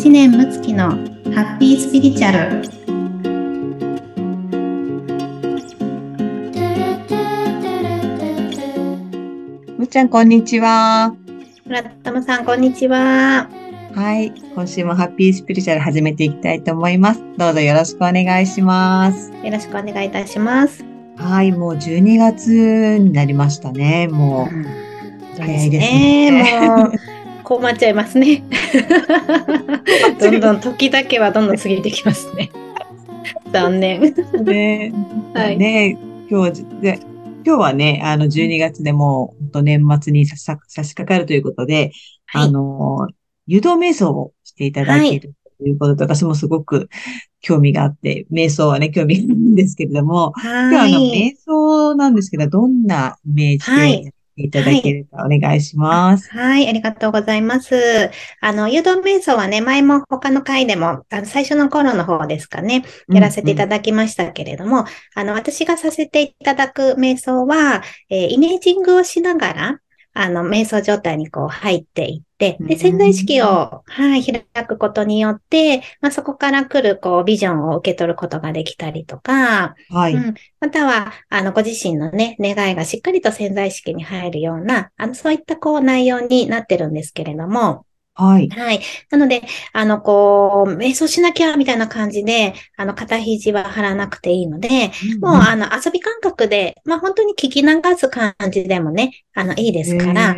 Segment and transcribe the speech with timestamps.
[0.00, 0.88] 知念睦月の
[1.34, 2.62] ハッピースピリチュアル
[9.76, 11.14] むっちゃん、こんにちは。
[11.66, 13.46] 村玉さんこんにちは
[13.94, 14.32] はい。
[14.54, 17.22] 今週もハッピースピリチュアル始めていきたいと思います。
[17.36, 19.30] どうぞよろしくお願いします。
[19.44, 20.82] よろしくお願いいたします
[21.18, 21.52] はい。
[21.52, 24.08] もう12月になりましたね。
[24.08, 24.90] もう。
[25.40, 26.92] 早いですねねもう
[27.50, 28.44] 困っちゃいますね。
[30.20, 32.48] どんどん時だけはどんどん過ぎてきますね。
[33.52, 34.14] 残念。
[34.44, 34.92] ね。
[35.34, 35.58] はい。
[35.58, 35.98] ね。
[36.30, 37.00] 今日で、
[37.44, 41.90] 今日はね、あの、12月でもう、年末に差し掛かるということで、
[42.32, 43.08] あの、
[43.48, 46.88] 湯道瞑想をしていただけるということで、私もすごく
[47.40, 53.66] 興味があって、瞑想はね、興味があるんですけれども、今日はあの、瞑想なんですけど、どんなイメージ
[54.04, 54.12] では
[54.44, 56.28] いただけるかお願いします。
[56.30, 58.10] はい、ありがとうございます。
[58.40, 64.84] あの、誘導瞑想はね、前も他の回でも、あの最初の頃の方ですかね、やらせていただだきましたけれども、
[65.14, 69.80] あの、私がさせていただく瞑想は、えーイメージングをしながら、
[70.12, 80.14] あの、瞑想状態にこう入っていって、で、うん潜在意識を、はい、開くことによって、まあ、そこから来る、こう、ビジョンを受け取ることができたりとか、はい。
[80.14, 88.48] うん、または、あの、ご自身のね、願いがしっかりと潜在意識に入るような、あの、そういったこう内容になってるんですけれども、はい。
[88.48, 88.80] はい。
[89.10, 100.36] なので、あの、こう、瞑想しなきゃみたいな感じで、あの、肩肘は張らなくていいので、もう、あの、遊び感覚で、まあ、本当に聞き流す感じでもね、あの、いいですから、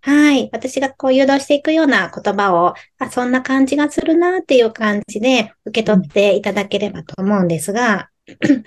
[0.00, 0.48] はい。
[0.52, 8.08] 私がこう誘導していくような言葉を、あ、そんな感じがするなっていう感じで受け取っていただければと思うんですが、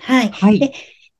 [0.00, 0.30] はい。
[0.30, 0.72] はいで。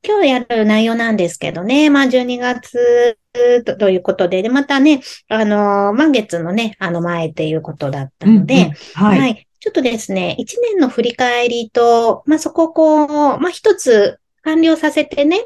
[0.03, 3.19] 今日やる内容なんですけどね、まあ12月
[3.65, 9.19] とということで、で、またね、あの、満月のね、あの前っていうことだったので、うんうんはい。
[9.19, 9.47] はい。
[9.59, 15.45] ちょっとですね、一年の振り返りと、まあそこをこう、まあ一つ完了させてね、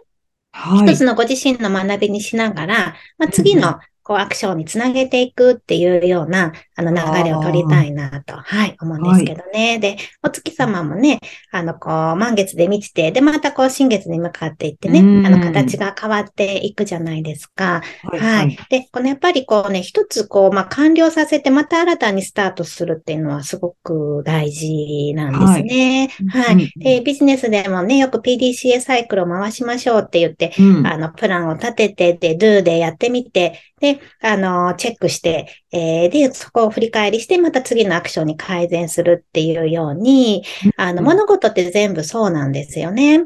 [0.51, 0.87] はい。
[0.87, 9.79] 一つのご自身の学びにしながら、まあ、次のこうアクションにつなげていくっていうようなあの流れを取りたいなと、はい、思うんですけどね。
[9.79, 11.19] で、お月様もね、
[11.51, 17.81] あの、こう、満月で満ちて、で、またこう、新月に向かっていってね、うんあの、形が変わっていくじゃないですか。
[18.03, 18.19] はい。
[18.19, 18.57] ははいい。。
[18.69, 26.09] で、このやっぱりこうね、一つこう、まあ、完了させて、また新たにスタートするっていうのはすごく大事なんですね。
[26.29, 26.55] はい。
[26.55, 40.43] うんで、ビジネスでもね、よく PDCA サイクルを回しましょうって言って、うんあの、プランを立てて、で、do でやってみて、で、あの、チェックして、えーで、そこを振り返りして、また次のアクションに改善するっていうように、
[40.77, 43.25] あの、うん物事って全部そうなんですよね。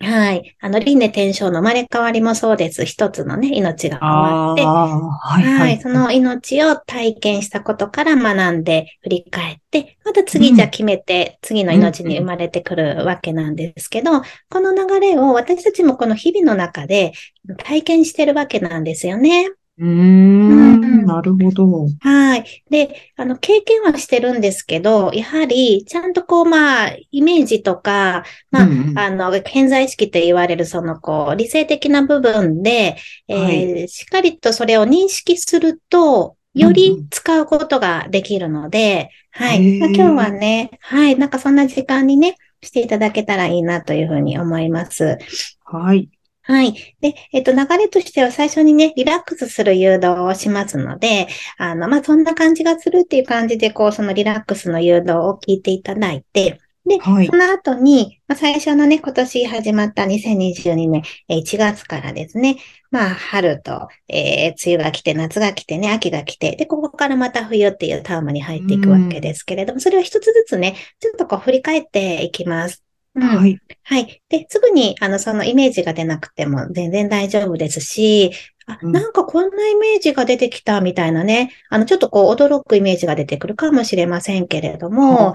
[0.00, 0.56] はい。
[0.60, 2.84] あの、輪廻転生の生まれ変わりもそうです。
[2.84, 5.44] 一つのね、命が変わって、ああ、はい。
[5.46, 5.80] は、はいい。
[5.80, 17.12] その命を体験したことから学んで振り返って、また次うんじゃあ決めて、次の命に生まれてくるわけなんですけど、この流れを私たちもこの日々の中で
[17.58, 19.50] 体験してるわけなんですよね。
[19.78, 19.86] うー
[20.48, 21.86] うんん、なるほど。
[22.00, 22.64] はい。
[22.70, 32.96] で、あの、経験はしてるんですけど、やはり、ちゃんとこう、まあ、イメージとか、まあ、うんうんあの、潜在意識と言われる、その、こう、理性的な部分で、
[33.28, 39.60] えーはしっかりとそれを認識すると、より使うことができるので、はい。
[39.62, 41.16] へーまあ、今日はね、はい。
[41.18, 45.18] なんかそんな時間にね、していただけたらいいなというふうに思います。
[45.64, 46.10] はい。
[46.46, 46.74] はい。
[47.00, 62.56] で、えっと、流れとしては最初にね、リラックスする誘導をしますので、あの、まあ、そんな感じがするっていう感じで、こう、そのリラックスの誘導を聞いていただいて、で、はいその後に、まあ、最初のね、今年始まった2022年えー1月からですね、
[62.90, 72.83] まあ、春と、えー梅雨が来て、夏が来てね、秋が来て、で、ここからまた冬っていうタームに入っていくわけですけれども、それを一つずつね、ちょっとこう振り返っていきます。
[73.14, 73.60] うんはい。
[73.84, 74.22] はい。
[74.28, 78.32] で、すぐに、あの、そのイメージが出なくても全然大丈夫ですし、
[78.66, 78.92] あ、うん。
[78.92, 85.34] なんかこんなイメージが出てきたみたいなね、あの、ちょっとこう、驚くイメージが出てくるかもしれませんけれども、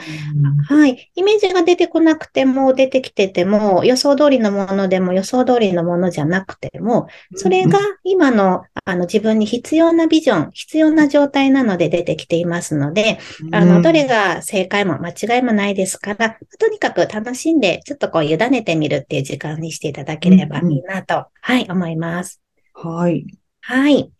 [0.67, 1.11] はい。
[1.15, 13.19] イメージが出てこなくても、出てきてても、予想通りのものでも、予想通りのものじゃなくても、それが今の、あの、自分に必要なビジョン、必要な状態なので出てきていますので、
[13.51, 22.41] あの、どれが正解も間違いもないですから、とにかく楽しんで、ちょっとこう、委ねてみるっていう時間にしていただければいいなと、はい、思います。
[22.73, 23.25] はい。
[23.61, 23.93] はい。
[23.93, 24.11] はい。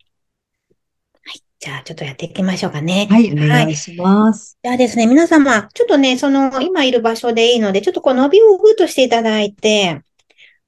[1.60, 3.08] じゃあ、ちょっとやっていきましょうかね。
[3.10, 4.58] はい、お願いします。
[4.64, 10.02] じゃあですね、皆様、ちょっとね、その、今いる場所でいいので、ちょっとこう伸びをぐーっとしていただいて、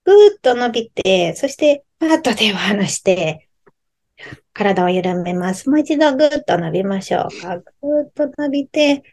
[0.03, 3.47] ぐーっと伸びて、そして、パーッと手を離して、
[4.53, 5.69] 体を緩めます。
[5.69, 7.57] もう一度ぐーっと伸びましょうか。
[7.57, 9.03] ぐーっと伸びて、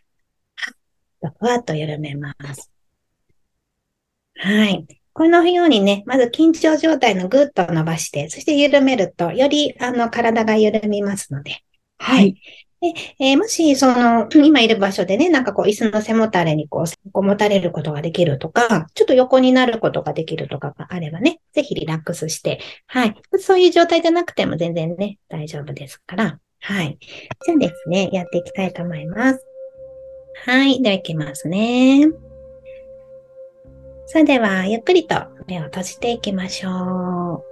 [1.20, 2.70] ふわっと緩めます。
[4.36, 4.86] はい。
[5.18, 11.56] このようにね、まず緊張状態のぐっと伸ばして、そして緩めると、よりあの体が緩みますので。
[11.98, 12.40] はい。
[12.80, 23.16] で、えー、もし、その、今いる場所でね、なんかこう、椅子の背もたれにこう、こう持たれることができるとか、ちょっと横になることができるとかがあればね、ぜひリラックスして、はい。
[23.40, 26.96] そういう状態じゃなくても全然ね、大丈夫ですから、はい。
[27.44, 29.44] じゃあですね、やっていきたいと思います。
[30.44, 30.80] はい。
[30.80, 32.06] では、いきますね。
[34.10, 35.16] それでは、ゆっくりと
[35.46, 37.48] 目を閉じていきましょう。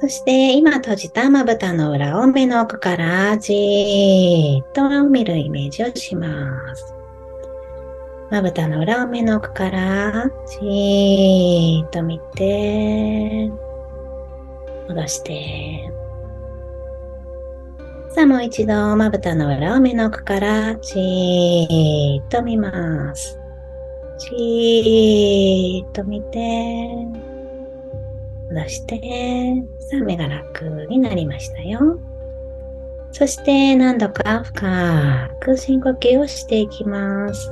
[0.00, 6.94] そして、今閉じたまぶたの裏を目の奥からじーっと見るイメージをします。
[8.30, 13.50] まぶたの裏を目の奥からじーっと見て、
[14.88, 15.92] 戻して、
[18.14, 23.37] さあもう一度まぶたの裏を目の奥からじーっと見ます。
[24.18, 26.88] じーっと見て、
[28.50, 29.00] 出して、
[29.90, 31.98] さあ目が楽になりましたよ。
[33.12, 37.50] そして何度か深く深呼吸をしていきます。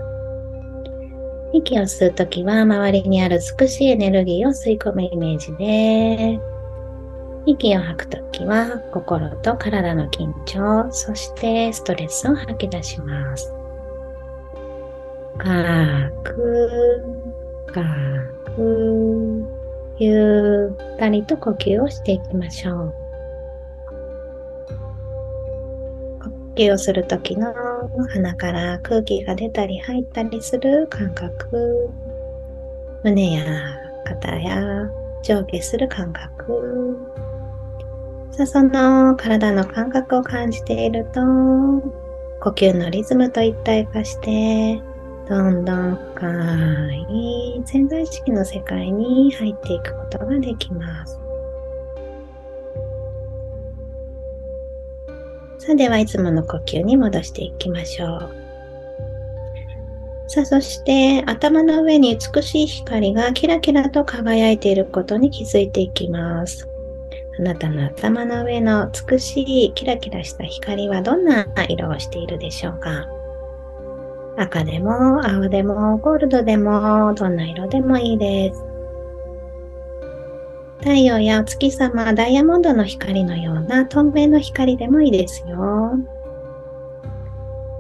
[1.53, 6.39] 息を吸うときは周りにある美しいエネルギーを吸い込むイメージで、
[7.47, 13.56] 息を吐くときは心と体の緊張、そしてストレスを吐き出します。
[15.39, 17.03] 深く、
[17.67, 17.83] 深
[18.57, 19.45] く、
[19.99, 22.95] ゆったりと呼吸をしていきましょう。
[26.25, 27.55] 呼吸をするときの
[28.09, 31.91] 鼻から空気が出たり入ったりする感覚、
[33.05, 33.45] 胸や
[34.05, 34.91] 肩や
[35.23, 36.99] 上下する感覚、
[38.33, 41.21] さあその体の感覚を感じていると、
[42.41, 44.81] 呼吸のリズムと一体化して、
[45.29, 51.19] どんどん深い潜在意識の世界に入っていくことができます。
[55.59, 58.31] さあではいつもの呼吸に戻していきましょう。
[60.29, 66.69] さあそして頭の上に美しい光がキラキラと輝いていることに気づいていきます。
[67.41, 73.09] あなたの頭の上の美しいキラキラした光はどんな色をしているでしょうか？
[74.39, 78.63] 赤でも青でもゴールドでもどんな色でもいいです。
[80.81, 85.99] 太陽やお月様、ダイヤモンドの光のような透明の光でもいいですよ。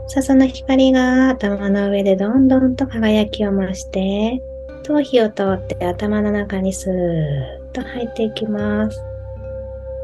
[0.08, 4.42] さその光が頭の上でどんどんと輝きを増して、
[4.82, 9.15] 頭皮を通って頭の中にスーッと入っていきます。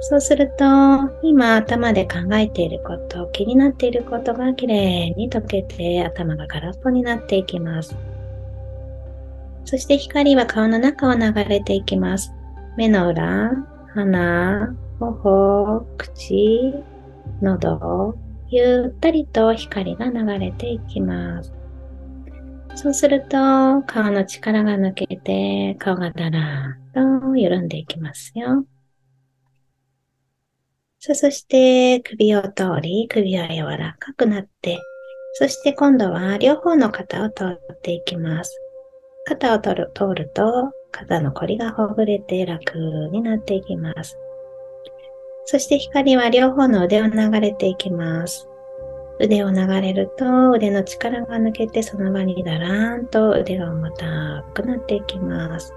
[0.05, 0.65] そうすると、
[1.23, 7.97] 今頭で考えていること、気になっていることがきれいに溶けて頭が空っぽになっていきます。
[9.65, 12.35] そして光は顔の中を流れていきます。
[12.77, 13.53] 目の裏、
[13.95, 16.75] 鼻、頬、口、
[17.41, 18.17] 喉、
[18.49, 21.53] ゆったりと光が流れていきます。
[22.75, 23.37] そうすると、
[23.83, 28.65] 顔の力が抜けて、顔がだらーっと緩んでいきますよ。
[31.05, 34.79] さあ、そして首を通り、首は柔らかくなって、
[35.33, 38.57] そして今度は両方の肩を通っていきます。
[39.25, 42.79] 肩を通る通ると、肩のこりがほぐれて楽
[43.11, 44.17] になっていきます。
[45.47, 48.47] そして光は両方の腕を流れていきます。
[49.19, 55.75] 腕を流れると腕の力が抜けてその場にだらーんと腕が重たくなっていきます。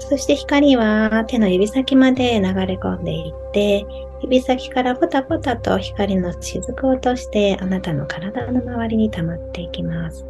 [0.00, 3.86] そして光は手の指先まで流れ込んでいって、
[4.22, 10.26] 指先からポタポタと光の雫を落としてあなたの体の周りに溜まっていきます。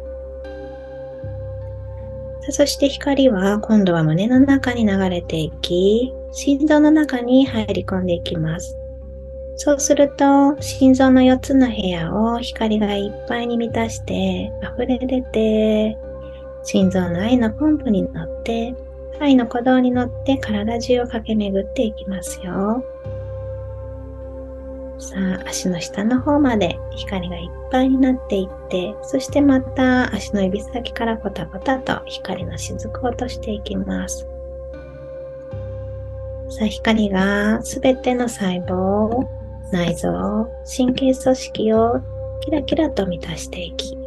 [2.49, 8.75] そして光は今度は胸の中に流れていき、心臓の中に入り込んでいきます。
[9.57, 15.97] そうすると、心臓の4つの部屋を光がいっぱいに満たして溢れ出て、
[16.63, 18.73] 心臓の愛のポンプに乗って
[19.21, 22.83] 愛の鼓動に乗って体中を駆け巡っていきますよ。
[24.97, 34.27] さあ、足の下の方まで光がいっぱいになっていって、そしてまた足の指先からポタポタと光の雫を落としていきます。
[36.49, 39.23] さあ、光がすべての細胞、
[39.71, 42.01] 内臓、神経組織を
[42.41, 44.00] キラキラと満たしていき、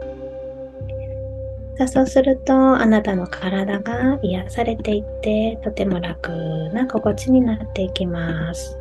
[1.77, 6.31] さそうすると、あなたの体が癒されていって、とても楽
[6.73, 8.79] な心地になっていきます。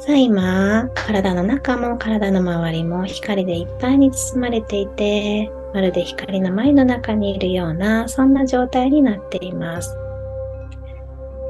[0.00, 9.94] さあ今、体の中も体の周りも光でいっぱいに包まれていて、まるで光の舞の中にいるような、そんな状態になっています。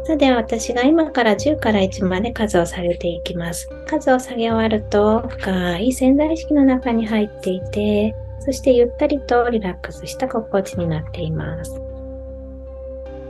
[0.09, 3.69] さあでは私が今から10から1まで数を下げていきます。
[3.87, 11.79] 数を下げ終わると深い潜在意識の中に入っていて、そしてゆったりとリラックスした心地になっています。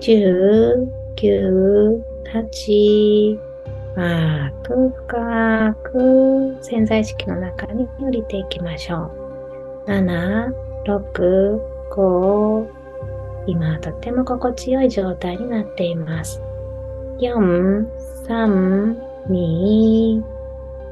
[0.03, 2.01] 10、9、
[2.33, 3.39] 8、
[3.97, 9.11] 深く深く潜在意識の中に降りていきましょ
[9.89, 9.91] う。
[9.91, 10.55] 7、
[10.85, 12.69] 6、5、
[13.49, 16.41] 今とっても心地よい状態になっています。
[17.21, 17.87] 4、
[18.29, 18.97] 3、
[19.29, 20.23] 2、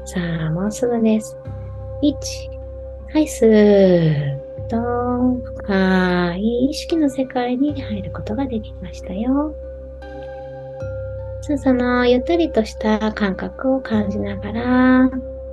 [0.05, 1.37] さあ、もうすぐです。
[2.03, 2.13] 1、
[3.13, 4.77] はい、スーッと
[5.55, 9.55] 深い意識の世界に入ることができましたよ。
[11.41, 15.09] さあ、そのゆったりとした感覚を感じながら、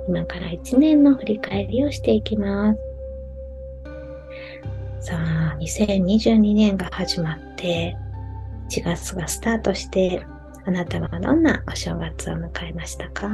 [0.09, 2.79] 今から1年の振り返りをしていきます。
[4.99, 7.95] さあ、2022年が始まって、
[8.69, 10.25] 1月がスタートして、
[10.67, 13.27] あなたはどんなお正月を迎えましたか？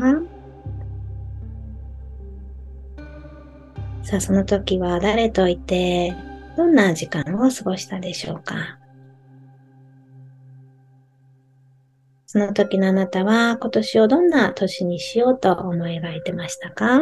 [4.03, 6.13] さあ、その時は誰といて、
[6.57, 8.77] どんな時間を過ごしたでしょうか？
[12.25, 16.99] その時のあなたは今年をどんな年にしようと思い描いてましたか？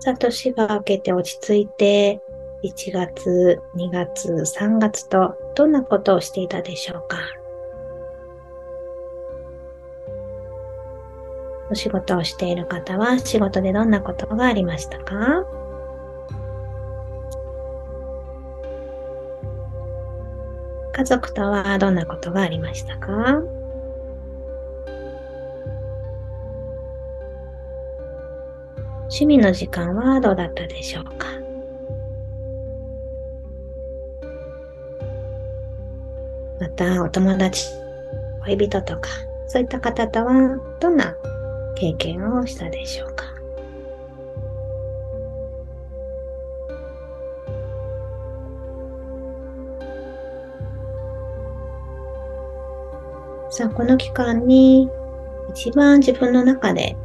[0.00, 2.22] さあ、年が明けて落ち着いて、
[2.64, 7.18] 1月、2月、3月とどんなことをしていたでしょうか？
[11.70, 15.44] お仕事をしている方は仕事でどんなことがありましたか？
[20.94, 23.12] 家族とはどんなことがありましたか？
[29.02, 31.28] 趣味の時間はどうだったでしょうか？
[36.60, 37.66] またお友達、
[38.44, 39.08] 恋人とか、
[39.46, 41.14] そういった方とはどんな
[41.76, 43.24] 経験をしたでしょうか？
[53.50, 54.90] さあ、この期間に
[55.50, 56.96] 一番自分の中で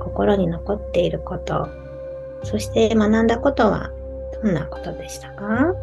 [0.00, 1.68] 心に残っていること、
[2.42, 3.90] そして学んだことは
[4.42, 5.74] どんなことでしたか？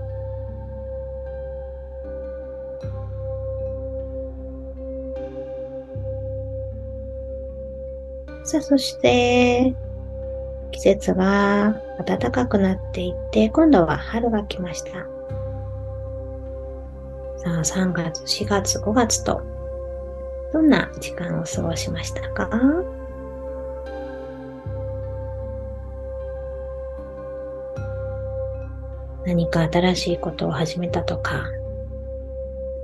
[8.54, 9.74] さあ、そして、
[10.72, 14.92] 季節が暖かくなっていって、今度は春が来ました。
[17.40, 19.42] さあ、3月、4月、5月と、
[20.54, 22.48] どんな時間を過ごしましたか？
[29.26, 31.46] 何か新しいことを始めたとか、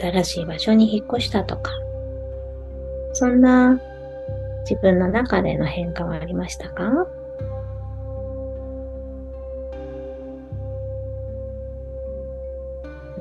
[0.01, 1.73] 新しい場所に引っ越したとか、
[3.13, 3.79] そんな
[4.69, 6.83] 自分の中での変化はありましたか？
[6.91, 7.07] ま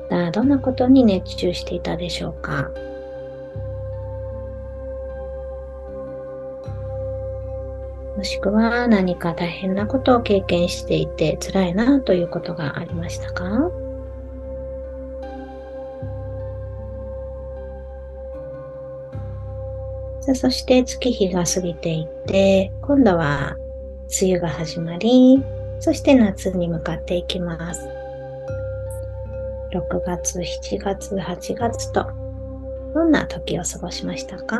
[0.09, 2.69] た、どんなことに熱中していたでしょうか？
[8.15, 13.71] もしくは何か大変なことを経験していて辛いなということがありましたか？
[20.29, 23.55] さあそして月日が過ぎていって、今度は
[24.21, 25.43] 梅雨が始まり、
[25.79, 27.89] そして夏に向かっていきます。
[29.73, 32.05] 6月、7月、8月と、
[32.93, 34.59] どんな時を過ごしましたか？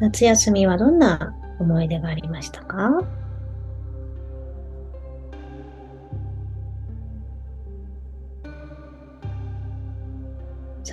[0.00, 3.04] 夏休みはどんな思い出がありましたか？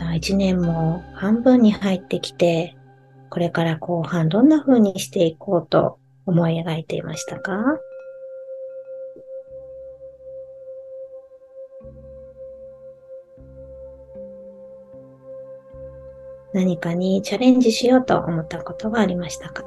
[0.10, 2.75] あ、一年も半分に入ってきて、
[3.30, 7.80] これから後半どんな風にしていこうと思い描いていましたか？
[16.51, 19.63] 何かにチャレンジしようと思ったことがありましたか？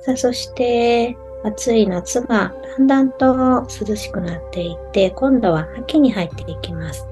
[0.00, 7.06] さあ、そして、暑い夏がだんだんと涼しくなっていって、今度は秋に入っていきます。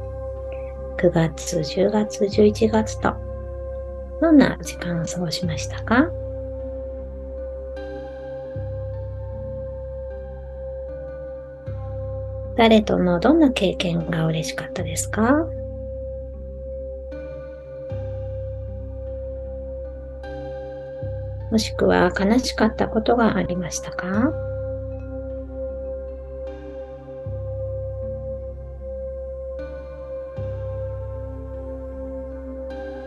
[0.96, 3.12] 9月、10月、11月と、
[4.20, 6.08] どんな時間を過ごしましたか？
[12.56, 15.46] 誰とのどんな経験が嬉しかったですか？
[21.52, 24.32] もしくは悲しかったことがありましたか？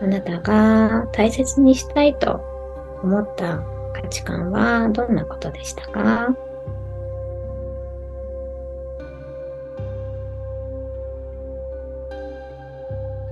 [0.00, 2.40] あなたが大切にしたいと
[3.02, 6.28] 思った価値観はどんなことでしたか？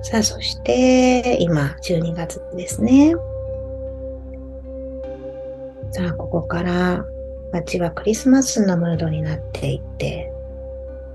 [0.01, 3.15] さあ、そして、今、12月ですね。
[6.25, 7.05] ここから
[7.51, 10.31] 街はクリスマスのムードになっていって、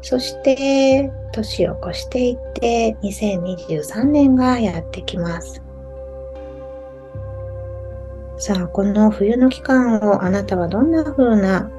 [0.03, 5.61] そして、年を越していって、2023年がやってきます。
[8.39, 11.71] さあ、この冬の期間をあなたはどんな風な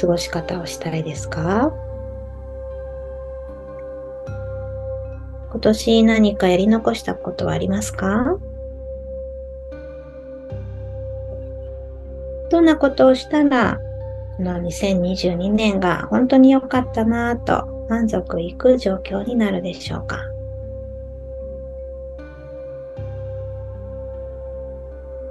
[0.00, 1.72] 過ごし方をしたいですか？
[5.50, 8.38] 今年何かやり残したことはありますか？
[12.58, 13.78] どんなことをしたら、
[14.36, 20.18] この2022年が本当に良かったなぁと満足いく状況になるでしょうか？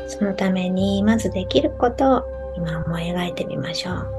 [0.08, 2.24] そのためにまずできることを
[2.56, 4.17] 今思い描いてみましょう。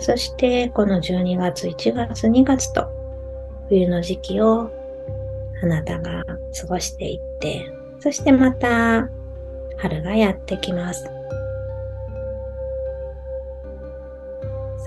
[0.00, 2.86] そしてこの12月、1月、2月と
[3.68, 4.70] 冬の時期を
[5.62, 9.08] あなたが過ごしていって、そしてまた
[9.78, 11.04] 春がやってきます。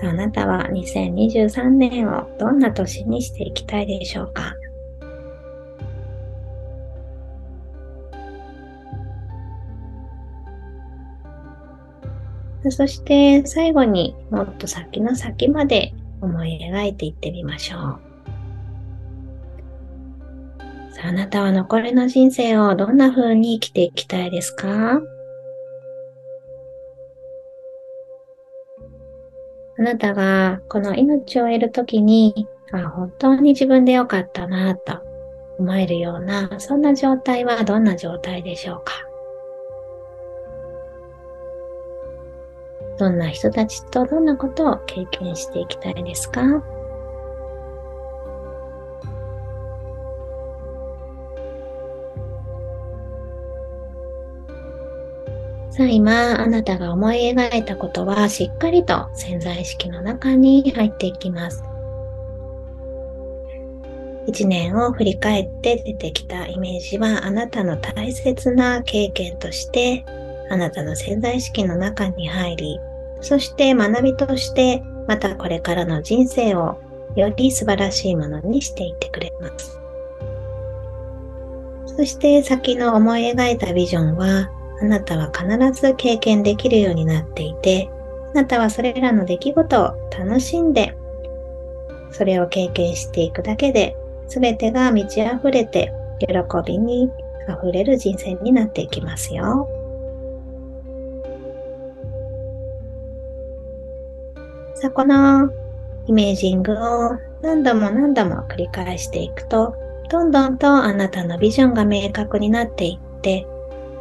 [0.00, 4.54] さあ、あなたは2023年をどんな年にしていきたいでしょうか？
[12.70, 17.80] そして最後にもっと先の先まで思い描いていってみましょう。
[17.80, 18.00] あ、
[21.02, 25.00] あなたは残りの人生をどんな風に生きていきたいですか？
[29.78, 35.00] あなたがこの命を得るときに、あ、本当に自分でよかったなと
[35.58, 38.92] 思えるような、そんな状態はどんな状態でしょうか？
[43.00, 46.42] どんな人たちとどんなことを経験していきたいですか？
[55.70, 61.64] さあ今、あなたが思い描いたことはしっかりと潜在意識の中に入っていきます。
[64.26, 70.04] 一年を振り返って出てきたイメージはあなたの大切な経験として
[70.50, 72.78] あなたの潜在意識の中に入り、
[73.20, 76.80] そして学びとして、またこれからの人生を
[77.16, 79.78] より素晴らしいものにしていってくれます。
[81.86, 84.48] そして先の思い描いたビジョンは、
[84.80, 87.90] あなたは必ず経験できるようになっていて、
[88.32, 90.96] あなたはそれらの出来事を楽しんで、
[92.12, 93.96] それを経験していくだけで、
[94.28, 96.26] 全てが満ち溢れて、喜
[96.64, 97.10] びに
[97.48, 99.68] 溢れる人生になっていきますよ。
[104.80, 105.50] さあ、この
[106.06, 109.76] イメージングを何度も何度も繰り返していくと、
[110.08, 113.46] どんどんとあなたのビジョンが明確になっていって、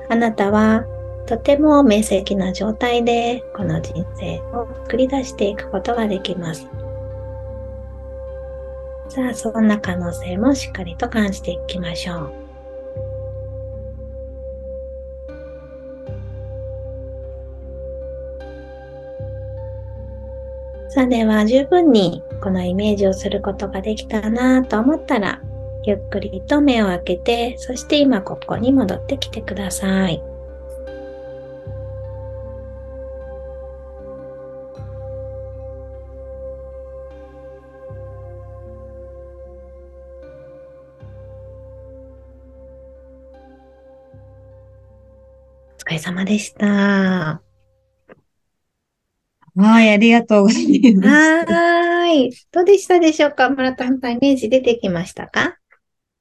[0.10, 0.86] あなたは
[1.28, 6.70] とても明晰な状態でこの人生を繰り出していくことができます。
[9.10, 12.49] さあ、そんな可能性もしっかりと感じていきましょう。
[20.90, 25.40] さあでは十分にこのイメージをすることができたなと思ったら、
[25.84, 30.20] ゆっくりと目を開けて、そして今ここに戻ってきてください。
[45.72, 47.49] お疲れ様でした。
[49.62, 51.10] はい、ありがとうございます。
[51.10, 52.32] はい。
[52.50, 53.50] どうでしたでしょうか？
[53.50, 55.58] 村田さん、イメージ出てきましたか？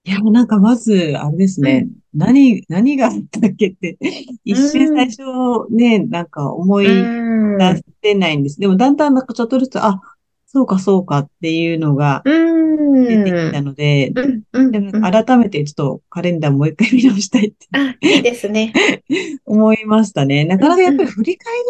[0.03, 3.97] いや、なんかまず、あれですね、うん、何、何があったっけって、
[4.45, 5.23] 一瞬最初
[5.71, 8.59] ね、なんか思い出せないんです。
[8.59, 10.01] でもだんだんなんかちょっとずつ、あ、
[10.47, 14.13] そうかそうかっていうのが、出てきたので、
[14.53, 18.73] 改めてちょっとカレンダーもう一回見直したいってあ、いいですね。
[19.47, 20.45] 思いましたね。
[20.45, 21.61] なかなかやっぱり振り返り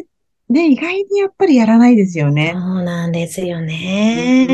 [0.00, 0.08] って、
[0.54, 2.52] ね、意外にやっぱりやらないですよね。
[2.54, 4.46] そうなんですよね。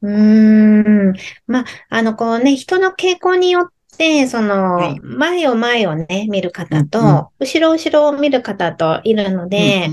[0.00, 1.12] うーん。
[1.46, 9.90] まあ、あの、こうね、人の傾向によって、その、はい前を前をね、見る方と、後ろ後ろを見る方といるので、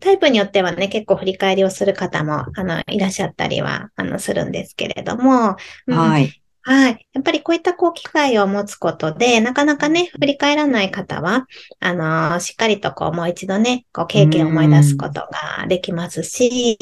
[0.00, 5.56] タイプによってはね、結構振り返りをする方も、あの、いらっしゃったりは、あの、するんですけれども、
[5.86, 6.43] うんはい。
[6.66, 7.06] はい。
[7.12, 11.46] やっぱりこういったこう機会を持つことで、なかなかね、振り返らない方は、
[11.80, 15.20] あのーしっかりとこうもう一度ね、こう経験を思い出すこと
[15.60, 16.78] ができますし、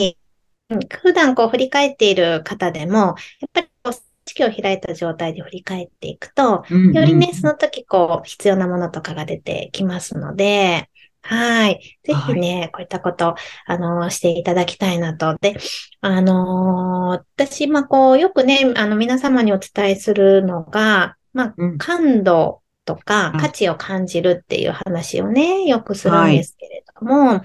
[0.71, 10.89] うん普段こう振り返っている方でも、やっぱりこう、意識を開いた状態で振り返っていくと、よよりね、その時こう、必要なものとかが出てきますので、
[11.23, 11.99] はい。
[12.03, 15.37] ぜひね、こういったこと、あのーしていただきたいなと。
[15.41, 15.57] で、
[16.01, 27.43] あのー私、まあ、こう、よくね、あの、皆様にお伝えするのが、ま感度とかうん価値を感じるっていう話をね、よくするんですけれども、やっ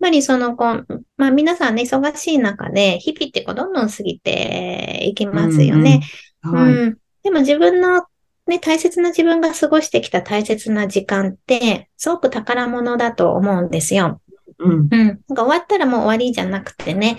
[0.00, 6.00] ぱりその、こう、まあ、皆さんね、忙しい中で、日々ってこう、どんどん過ぎていきますよね。
[6.44, 6.58] うんうん。
[6.58, 6.74] はい。
[6.74, 6.98] うん。
[7.22, 8.02] でも自分の
[8.50, 14.20] ね、大切な自分が過ごしてきた大切な時間って、すごく宝物だと思うんですよ。
[14.58, 14.72] うん。
[14.72, 14.88] うん。
[14.88, 17.16] なんか終わったらもう終わりじゃなくてね、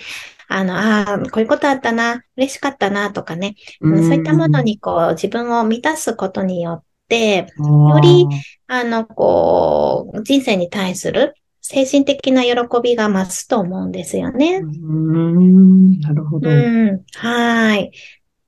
[0.48, 8.26] あの、ああ、こういうことあったな、嬉しかったなとかね、うんそういったものにこう自分を満たすことによって、より、
[8.68, 14.60] あの、こう、人生に対する精神的な喜びが増すと思うんですようね。
[14.60, 16.50] ん、なるほど。
[16.50, 17.92] うん、はい。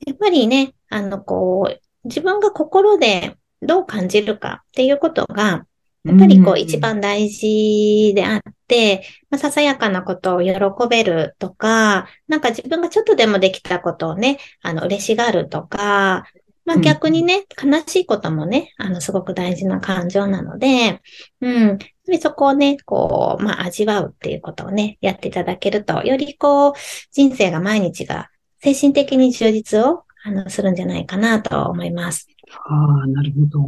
[0.07, 5.67] やっぱりね、あの、こう、自分が心でどう感じるかっていうことが、
[6.05, 10.53] やっぱりこう一番大事であって、まあ、ささやかなことを喜
[10.89, 16.27] べるとか、なんか自分がちょっとでもできたことをね、あの、嬉しがるとか、
[16.67, 21.01] まあうん逆にね、悲しいこともね、あの、すごく大事な感情なので、
[21.41, 21.79] うん。
[22.21, 26.73] そこをね、こう、まあ味わうっていうことをね、やっていただけると、よりこう、
[27.13, 32.29] 人生が毎日が精神的に充実を、あの、するんじゃないかなと思います。
[32.67, 33.61] ああ、なるほど。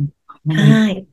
[0.47, 0.81] はい。
[0.87, 1.07] はい。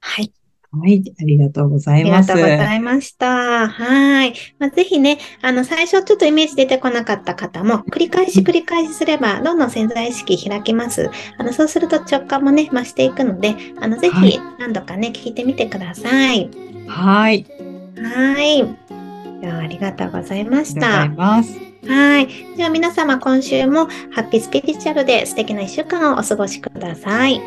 [0.00, 0.32] はい。
[0.70, 2.32] はい、ありがとうござありがいます。
[2.32, 3.68] とうございました。
[3.68, 4.34] はい。
[4.58, 11.10] まあ、ぜひね、あの、最初ちょっとイメージ出てこなかった方も、繰り返し繰り返しすれば、どんどん潜在意識開きます。
[11.38, 16.50] あの、そうすると直感もね、増していくので、あの、ぜはいひ何度かね、聞いてみてください。
[16.86, 17.46] はい、
[17.96, 18.62] はい。
[19.44, 21.14] ありがとうございましありがとうございた。
[21.14, 21.71] ます。
[21.86, 22.56] はい。
[22.56, 27.40] では皆様今週もハッピースピリチュアルで素敵な一週間をお過ごしください。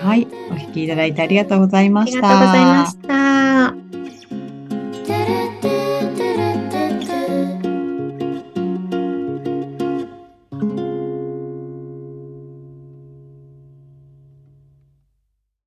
[0.00, 2.20] はい、お聞きいただいてありがとうございあました。
[2.20, 3.39] りがとうございました。